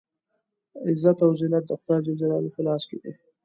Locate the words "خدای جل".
1.79-2.15